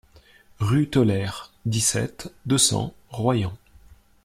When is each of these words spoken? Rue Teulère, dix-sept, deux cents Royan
Rue 0.57 0.89
Teulère, 0.89 1.51
dix-sept, 1.67 2.33
deux 2.47 2.57
cents 2.57 2.95
Royan 3.11 3.55